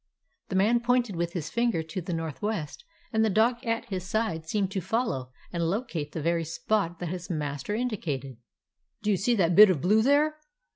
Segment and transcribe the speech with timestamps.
[0.49, 4.49] The man pointed with his finger to the northwest, and the dog at his side
[4.49, 8.39] seemed to follow and locate the very spot that his mas ter indicated, 217 DOG
[8.39, 10.37] HEROES OF MANY LANDS "Do you see that bit of blue there?